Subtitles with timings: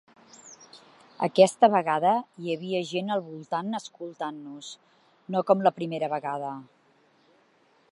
[1.27, 2.13] Aquesta vegada
[2.45, 4.73] hi havia gent al voltant escoltant-nos,
[5.35, 6.53] no com la primera vegada.